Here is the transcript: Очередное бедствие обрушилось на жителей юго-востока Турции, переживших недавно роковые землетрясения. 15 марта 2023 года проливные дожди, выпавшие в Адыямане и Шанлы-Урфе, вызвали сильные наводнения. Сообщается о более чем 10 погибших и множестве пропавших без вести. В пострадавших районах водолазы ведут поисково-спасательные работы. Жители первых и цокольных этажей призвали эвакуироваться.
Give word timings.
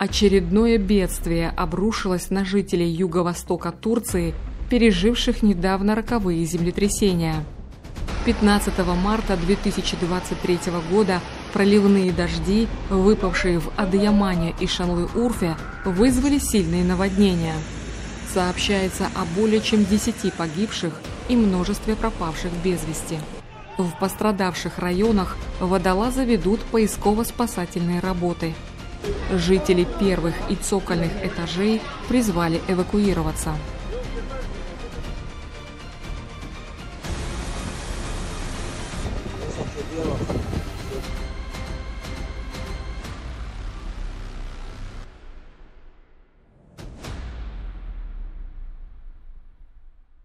Очередное 0.00 0.78
бедствие 0.78 1.50
обрушилось 1.50 2.30
на 2.30 2.42
жителей 2.46 2.88
юго-востока 2.88 3.70
Турции, 3.70 4.32
переживших 4.70 5.42
недавно 5.42 5.94
роковые 5.94 6.42
землетрясения. 6.46 7.44
15 8.24 8.78
марта 8.96 9.36
2023 9.36 10.58
года 10.90 11.20
проливные 11.52 12.12
дожди, 12.12 12.66
выпавшие 12.88 13.58
в 13.58 13.70
Адыямане 13.76 14.54
и 14.58 14.64
Шанлы-Урфе, 14.64 15.56
вызвали 15.84 16.38
сильные 16.38 16.82
наводнения. 16.82 17.56
Сообщается 18.32 19.08
о 19.14 19.26
более 19.38 19.60
чем 19.60 19.84
10 19.84 20.32
погибших 20.32 20.98
и 21.28 21.36
множестве 21.36 21.94
пропавших 21.94 22.52
без 22.64 22.82
вести. 22.88 23.18
В 23.76 23.90
пострадавших 24.00 24.78
районах 24.78 25.36
водолазы 25.60 26.24
ведут 26.24 26.60
поисково-спасательные 26.72 28.00
работы. 28.00 28.54
Жители 29.32 29.86
первых 29.98 30.34
и 30.48 30.56
цокольных 30.56 31.12
этажей 31.24 31.80
призвали 32.08 32.60
эвакуироваться. 32.68 33.54